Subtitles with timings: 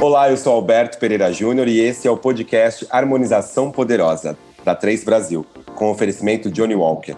[0.00, 4.34] Olá, eu sou Alberto Pereira Júnior e esse é o podcast Harmonização Poderosa,
[4.64, 5.44] da Três Brasil,
[5.74, 7.16] com oferecimento Johnny Walker.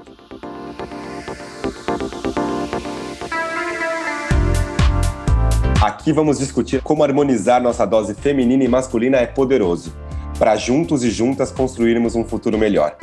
[5.81, 9.95] Aqui vamos discutir como harmonizar nossa dose feminina e masculina é poderoso,
[10.37, 12.97] para juntos e juntas construirmos um futuro melhor.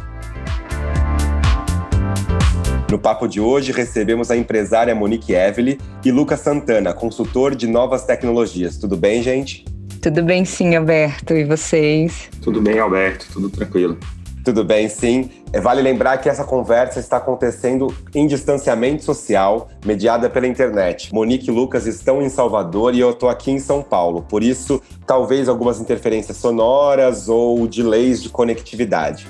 [2.89, 8.03] No papo de hoje, recebemos a empresária Monique Evely e Lucas Santana, consultor de novas
[8.03, 8.77] tecnologias.
[8.77, 9.63] Tudo bem, gente?
[10.01, 11.35] Tudo bem, sim, Alberto.
[11.35, 12.29] E vocês?
[12.41, 13.27] Tudo bem, Alberto.
[13.31, 13.95] Tudo tranquilo.
[14.43, 15.29] Tudo bem, sim.
[15.53, 21.13] É, vale lembrar que essa conversa está acontecendo em distanciamento social, mediada pela internet.
[21.13, 24.25] Monique e Lucas estão em Salvador e eu estou aqui em São Paulo.
[24.27, 29.27] Por isso, talvez algumas interferências sonoras ou delays de conectividade.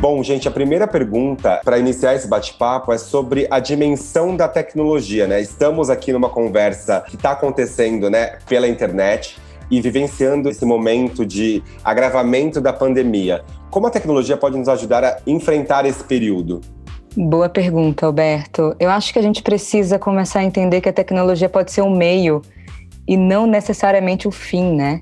[0.00, 5.26] Bom, gente, a primeira pergunta para iniciar esse bate-papo é sobre a dimensão da tecnologia,
[5.26, 5.40] né?
[5.40, 9.38] Estamos aqui numa conversa que está acontecendo, né, pela internet
[9.70, 13.42] e vivenciando esse momento de agravamento da pandemia.
[13.70, 16.60] Como a tecnologia pode nos ajudar a enfrentar esse período?
[17.16, 18.74] Boa pergunta, Alberto.
[18.78, 21.96] Eu acho que a gente precisa começar a entender que a tecnologia pode ser um
[21.96, 22.42] meio
[23.06, 25.00] e não necessariamente o fim, né?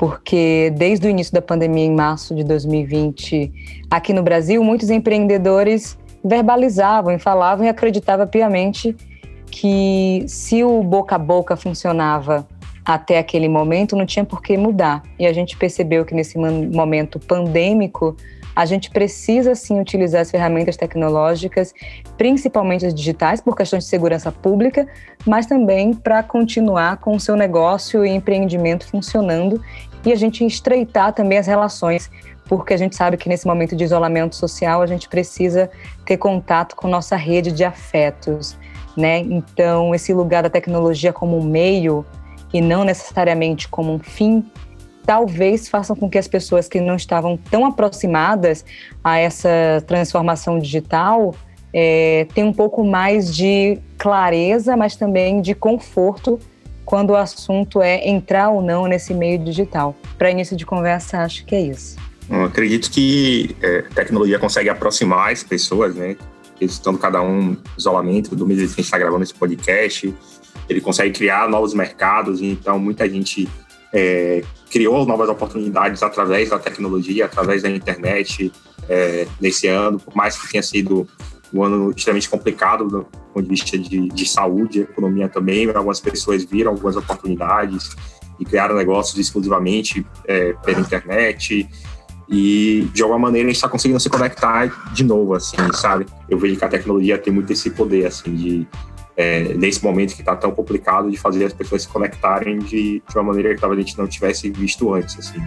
[0.00, 3.52] Porque desde o início da pandemia, em março de 2020,
[3.90, 8.96] aqui no Brasil, muitos empreendedores verbalizavam e falavam e acreditavam piamente
[9.50, 12.48] que se o boca a boca funcionava
[12.82, 15.02] até aquele momento, não tinha por que mudar.
[15.18, 18.16] E a gente percebeu que nesse momento pandêmico,
[18.54, 21.72] a gente precisa sim utilizar as ferramentas tecnológicas,
[22.16, 24.88] principalmente as digitais, por questões de segurança pública,
[25.26, 29.62] mas também para continuar com o seu negócio e empreendimento funcionando
[30.04, 32.10] e a gente estreitar também as relações,
[32.46, 35.70] porque a gente sabe que nesse momento de isolamento social a gente precisa
[36.04, 38.56] ter contato com nossa rede de afetos,
[38.96, 39.18] né?
[39.18, 42.04] Então, esse lugar da tecnologia como um meio
[42.52, 44.44] e não necessariamente como um fim,
[45.06, 48.64] talvez façam com que as pessoas que não estavam tão aproximadas
[49.02, 51.34] a essa transformação digital
[51.72, 56.38] é, tenham um pouco mais de clareza, mas também de conforto
[56.90, 59.94] quando o assunto é entrar ou não nesse meio digital.
[60.18, 61.96] Para início de conversa, acho que é isso.
[62.28, 66.16] Eu acredito que é, tecnologia consegue aproximar as pessoas, né?
[66.60, 70.12] Estão cada um isolamento, do mesmo que a gente está gravando esse podcast,
[70.68, 73.48] ele consegue criar novos mercados, então muita gente
[73.92, 78.50] é, criou novas oportunidades através da tecnologia, através da internet
[78.88, 81.06] é, nesse ano, por mais que tenha sido
[81.52, 85.68] um ano extremamente complicado do ponto de vista de, de saúde, economia também.
[85.68, 87.96] Algumas pessoas viram algumas oportunidades
[88.38, 91.68] e criaram negócios exclusivamente é, pela internet.
[92.28, 96.06] E de alguma maneira a gente está conseguindo se conectar de novo, assim, sabe?
[96.28, 98.68] Eu vejo que a tecnologia tem muito esse poder, assim, de
[99.16, 103.16] é, nesse momento que está tão complicado, de fazer as pessoas se conectarem de, de
[103.16, 105.40] uma maneira que talvez a gente não tivesse visto antes, assim.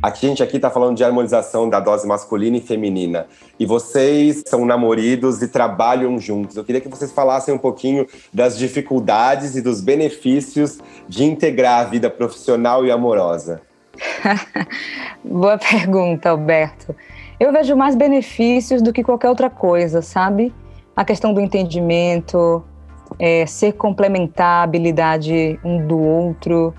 [0.00, 3.26] A gente aqui está falando de harmonização da dose masculina e feminina.
[3.58, 6.56] E vocês são namoridos e trabalham juntos.
[6.56, 10.78] Eu queria que vocês falassem um pouquinho das dificuldades e dos benefícios
[11.08, 13.60] de integrar a vida profissional e amorosa.
[15.24, 16.94] Boa pergunta, Alberto.
[17.40, 20.54] Eu vejo mais benefícios do que qualquer outra coisa, sabe?
[20.94, 22.62] A questão do entendimento,
[23.18, 26.72] é, ser complementar a habilidade um do outro,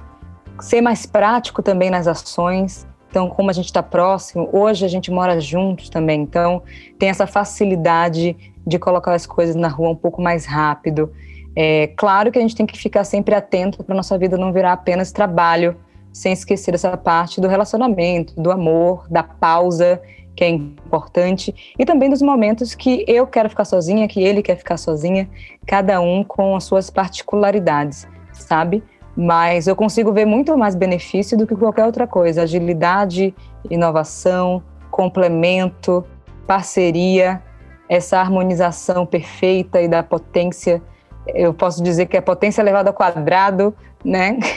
[0.61, 2.87] ser mais prático também nas ações.
[3.09, 6.61] Então, como a gente está próximo, hoje a gente mora juntos também, então
[6.97, 11.11] tem essa facilidade de colocar as coisas na rua um pouco mais rápido.
[11.55, 14.73] É claro que a gente tem que ficar sempre atento para nossa vida não virar
[14.73, 15.75] apenas trabalho,
[16.13, 20.01] sem esquecer essa parte do relacionamento, do amor, da pausa,
[20.35, 24.55] que é importante, e também dos momentos que eu quero ficar sozinha, que ele quer
[24.55, 25.29] ficar sozinha,
[25.65, 28.81] cada um com as suas particularidades, sabe?
[29.15, 32.43] Mas eu consigo ver muito mais benefício do que qualquer outra coisa.
[32.43, 33.33] Agilidade,
[33.69, 36.05] inovação, complemento,
[36.47, 37.41] parceria,
[37.87, 40.81] essa harmonização perfeita e da potência.
[41.27, 43.73] Eu posso dizer que é potência elevada ao quadrado,
[44.03, 44.37] né?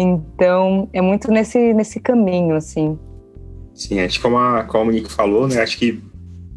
[0.00, 2.96] Então, é muito nesse, nesse caminho, assim.
[3.74, 5.60] Sim, acho que como a, como a Nick falou, né?
[5.60, 6.00] Acho que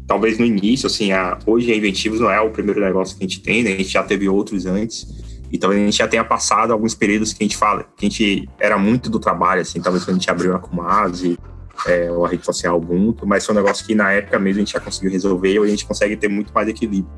[0.06, 3.26] talvez no início, assim, a, hoje a Inventivos não é o primeiro negócio que a
[3.26, 3.72] gente tem, né?
[3.72, 5.08] A gente já teve outros antes.
[5.52, 8.08] E talvez a gente já tenha passado alguns períodos que a gente fala, que a
[8.08, 11.38] gente era muito do trabalho, assim, talvez quando a gente abriu a Kumase,
[11.86, 14.64] é, ou a rede social Ubuntu, mas foi um negócio que na época mesmo a
[14.64, 17.12] gente já conseguiu resolver e a gente consegue ter muito mais equilíbrio.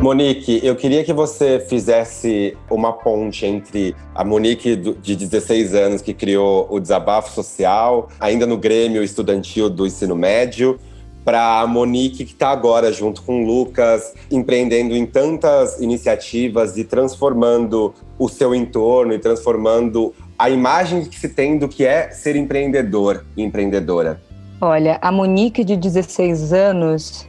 [0.00, 6.12] Monique, eu queria que você fizesse uma ponte entre a Monique de 16 anos, que
[6.12, 10.78] criou o Desabafo Social, ainda no Grêmio Estudantil do Ensino Médio,
[11.26, 16.84] para a Monique, que está agora junto com o Lucas, empreendendo em tantas iniciativas e
[16.84, 22.36] transformando o seu entorno e transformando a imagem que se tem do que é ser
[22.36, 24.22] empreendedor e empreendedora?
[24.60, 27.28] Olha, a Monique de 16 anos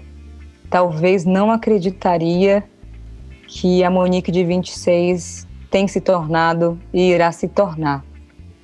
[0.70, 2.64] talvez não acreditaria
[3.48, 8.06] que a Monique de 26 tem se tornado e irá se tornar,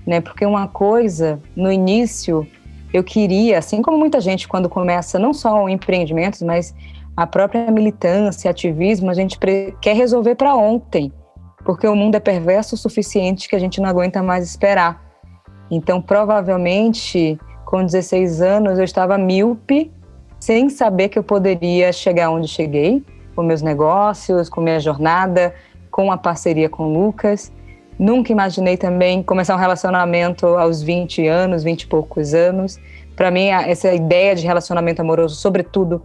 [0.05, 0.21] né?
[0.21, 2.45] Porque uma coisa no início
[2.93, 6.75] eu queria, assim como muita gente quando começa não só empreendimentos, mas
[7.17, 9.37] a própria militância, ativismo, a gente
[9.81, 11.11] quer resolver para ontem,
[11.65, 15.01] porque o mundo é perverso o suficiente que a gente não aguenta mais esperar.
[15.71, 19.91] Então, provavelmente, com 16 anos, eu estava míope,
[20.39, 23.03] sem saber que eu poderia chegar onde cheguei,
[23.35, 25.55] com meus negócios, com minha jornada,
[25.89, 27.51] com a parceria com o Lucas.
[27.97, 32.79] Nunca imaginei também começar um relacionamento aos 20 anos, 20 e poucos anos.
[33.15, 36.01] Para mim, essa ideia de relacionamento amoroso, sobretudo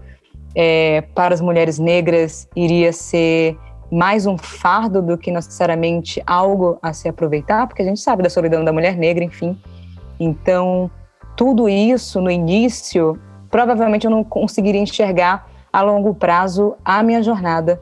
[0.54, 3.56] é, para as mulheres negras, iria ser
[3.90, 8.28] mais um fardo do que necessariamente algo a se aproveitar, porque a gente sabe da
[8.28, 9.58] solidão da mulher negra, enfim.
[10.20, 10.90] Então,
[11.36, 13.18] tudo isso no início,
[13.50, 17.80] provavelmente eu não conseguiria enxergar a longo prazo a minha jornada.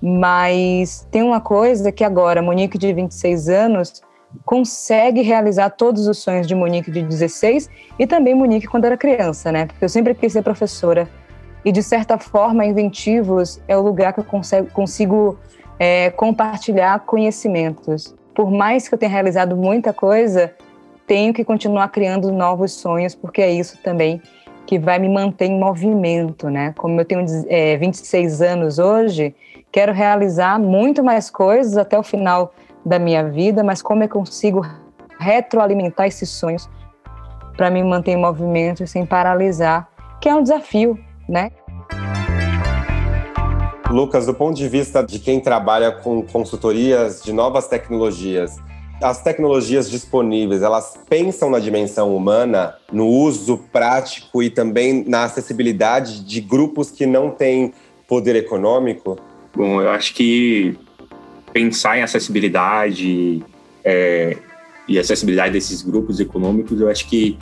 [0.00, 4.02] Mas tem uma coisa que agora, Monique de 26 anos,
[4.44, 9.50] consegue realizar todos os sonhos de Monique de 16 e também Monique quando era criança,
[9.50, 9.66] né?
[9.66, 11.08] Porque eu sempre quis ser professora.
[11.64, 15.38] E, de certa forma, Inventivos é o lugar que eu consigo, consigo
[15.78, 18.14] é, compartilhar conhecimentos.
[18.34, 20.54] Por mais que eu tenha realizado muita coisa,
[21.06, 24.20] tenho que continuar criando novos sonhos, porque é isso também
[24.66, 26.74] que vai me manter em movimento, né?
[26.76, 29.34] Como eu tenho é, 26 anos hoje,
[29.70, 32.52] quero realizar muito mais coisas até o final
[32.84, 34.66] da minha vida, mas como eu consigo
[35.18, 36.68] retroalimentar esses sonhos
[37.56, 39.88] para me manter em movimento sem paralisar,
[40.20, 40.98] que é um desafio,
[41.28, 41.50] né?
[43.90, 48.56] Lucas, do ponto de vista de quem trabalha com consultorias de novas tecnologias,
[49.02, 56.24] as tecnologias disponíveis, elas pensam na dimensão humana, no uso prático e também na acessibilidade
[56.24, 57.72] de grupos que não têm
[58.08, 59.18] poder econômico?
[59.54, 60.78] Bom, eu acho que
[61.52, 63.44] pensar em acessibilidade
[63.84, 64.36] é,
[64.88, 67.38] e acessibilidade desses grupos econômicos, eu acho que,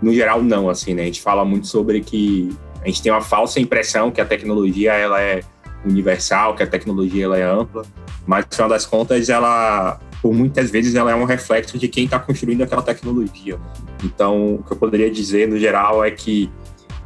[0.00, 1.02] no geral, não, assim, né?
[1.02, 2.50] A gente fala muito sobre que
[2.82, 5.42] a gente tem uma falsa impressão que a tecnologia, ela é
[5.84, 7.84] universal, que a tecnologia ela é ampla,
[8.26, 12.04] mas no final das contas ela por muitas vezes ela é um reflexo de quem
[12.04, 13.58] está construindo aquela tecnologia.
[14.04, 16.48] Então, o que eu poderia dizer no geral é que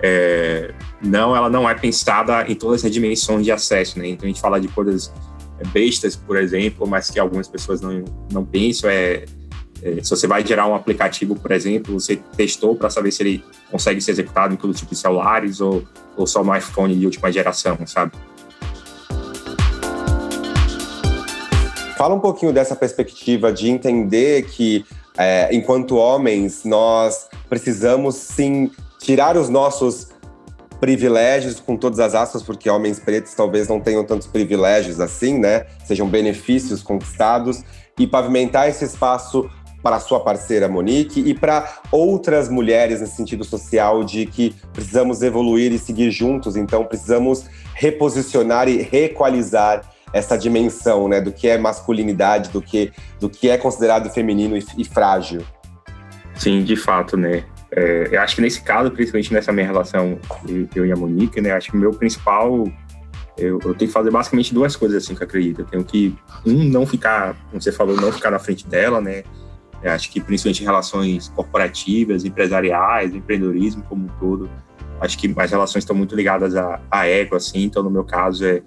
[0.00, 4.08] é, não, ela não é pensada em todas as dimensões de acesso, né?
[4.08, 5.12] Então a gente fala de coisas
[5.72, 8.90] bestas, por exemplo, mas que algumas pessoas não, não pensam.
[8.90, 9.24] É,
[9.82, 13.44] é se você vai gerar um aplicativo, por exemplo, você testou para saber se ele
[13.70, 15.82] consegue ser executado em todo tipo de celulares ou,
[16.16, 18.12] ou só no iPhone de última geração, sabe?
[21.96, 24.84] Fala um pouquinho dessa perspectiva de entender que,
[25.16, 28.70] é, enquanto homens, nós precisamos sim
[29.00, 30.08] tirar os nossos
[30.78, 35.64] privilégios com todas as aspas, porque homens pretos talvez não tenham tantos privilégios assim, né?
[35.86, 37.64] Sejam benefícios conquistados
[37.98, 39.48] e pavimentar esse espaço
[39.82, 45.72] para sua parceira Monique e para outras mulheres nesse sentido social de que precisamos evoluir
[45.72, 52.50] e seguir juntos, então precisamos reposicionar e reequalizar essa dimensão, né, do que é masculinidade,
[52.50, 55.42] do que, do que é considerado feminino e, e frágil.
[56.34, 57.44] Sim, de fato, né?
[57.70, 60.18] É, eu acho que nesse caso, principalmente nessa minha relação
[60.74, 62.64] eu e a Monique, né, acho que o meu principal
[63.36, 65.60] eu, eu, tenho que fazer basicamente duas coisas assim que eu acredito.
[65.60, 69.24] Eu tenho que um não ficar, como você falou, não ficar na frente dela, né?
[69.82, 74.48] Eu acho que principalmente em relações corporativas, empresariais, empreendedorismo como um todo,
[75.00, 77.64] acho que as relações estão muito ligadas a, a ego, assim.
[77.64, 78.62] Então, no meu caso, é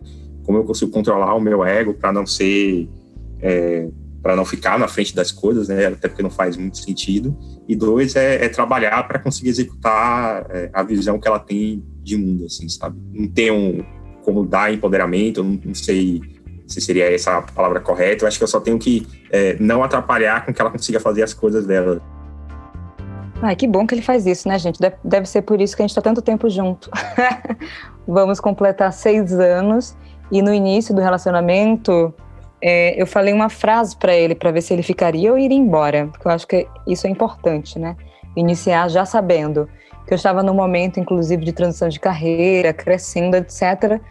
[0.49, 2.89] como eu consigo controlar o meu ego para não ser
[3.39, 3.87] é,
[4.19, 5.85] para não ficar na frente das coisas, né?
[5.85, 7.37] Até porque não faz muito sentido.
[7.67, 12.17] E dois é, é trabalhar para conseguir executar é, a visão que ela tem de
[12.17, 12.99] mundo, assim, sabe?
[13.13, 13.85] Não ter um
[14.23, 16.19] como dar empoderamento, não, não sei
[16.65, 18.23] se seria essa a palavra correta.
[18.23, 21.21] Eu acho que eu só tenho que é, não atrapalhar com que ela consiga fazer
[21.21, 22.01] as coisas dela.
[23.39, 24.79] Ai, que bom que ele faz isso, né, gente?
[25.03, 26.89] Deve ser por isso que a gente está tanto tempo junto.
[28.07, 29.95] Vamos completar seis anos
[30.31, 32.13] e no início do relacionamento,
[32.61, 36.07] é, eu falei uma frase para ele para ver se ele ficaria ou iria embora,
[36.07, 37.95] porque eu acho que isso é importante, né?
[38.35, 39.67] Iniciar já sabendo
[40.05, 44.01] que eu estava num momento, inclusive, de transição de carreira, crescendo, etc.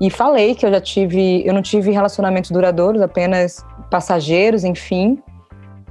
[0.00, 5.22] E falei que eu já tive, eu não tive relacionamentos duradouros, apenas passageiros, enfim.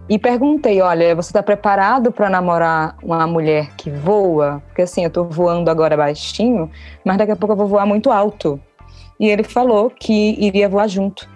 [0.09, 4.61] e perguntei: olha, você está preparado para namorar uma mulher que voa?
[4.67, 6.69] Porque assim, eu estou voando agora baixinho,
[7.05, 8.59] mas daqui a pouco eu vou voar muito alto.
[9.21, 11.29] E ele falou que iria voar junto,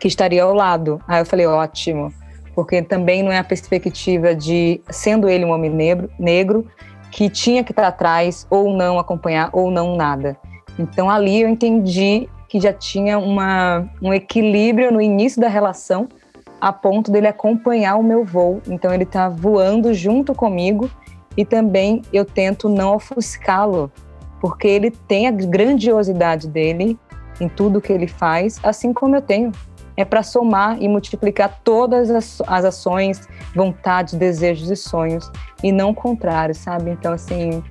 [0.00, 1.00] que estaria ao lado.
[1.06, 2.12] Aí eu falei: ótimo,
[2.52, 6.66] porque também não é a perspectiva de, sendo ele um homem negro, negro
[7.12, 10.36] que tinha que estar atrás, ou não acompanhar, ou não nada.
[10.76, 16.08] Então ali eu entendi que já tinha uma, um equilíbrio no início da relação
[16.60, 18.60] a ponto dele acompanhar o meu voo.
[18.66, 20.90] Então ele está voando junto comigo
[21.36, 23.92] e também eu tento não ofuscá-lo,
[24.40, 26.98] porque ele tem a grandiosidade dele
[27.40, 29.52] em tudo que ele faz, assim como eu tenho.
[29.96, 35.30] É para somar e multiplicar todas as, ações, vontades, desejos e sonhos,
[35.62, 36.90] e não o contrário, sabe?
[36.90, 37.64] Então, assim,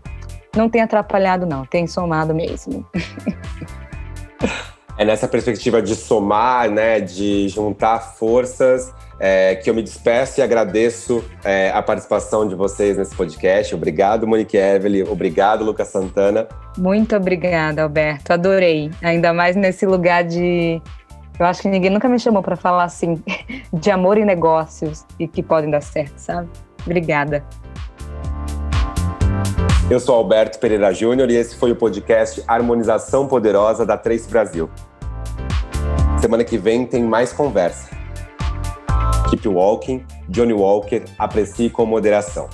[0.56, 2.86] não tem atrapalhado, não, tem somado mesmo.
[4.98, 10.44] É nessa perspectiva de somar, né, de juntar forças, é, que eu me despeço e
[10.44, 13.74] agradeço é, a participação de vocês nesse podcast.
[13.75, 15.04] Obrigado, Monique Evelyn.
[15.10, 16.48] Obrigado, Lucas Santana.
[16.78, 18.34] Muito obrigada, Alberto.
[18.34, 18.92] Adorei.
[19.02, 20.82] Ainda mais nesse lugar de.
[21.38, 23.22] Eu acho que ninguém nunca me chamou para falar assim
[23.74, 26.50] de amor e negócios e que podem dar certo, sabe?
[26.86, 27.44] Obrigada.
[29.90, 34.70] Eu sou Alberto Pereira Júnior e esse foi o podcast Harmonização Poderosa da Trace Brasil.
[36.25, 37.88] Semana que vem tem mais conversa.
[39.29, 42.50] Keep walking, Johnny Walker, aprecie com moderação.